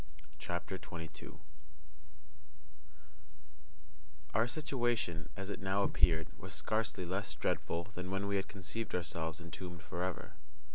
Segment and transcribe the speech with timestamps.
[0.39, 1.37] CHAPTER 22
[4.33, 8.95] Our situation, as it now appeared, was scarcely less dreadful than when we had conceived
[8.95, 10.31] ourselves entombed forever.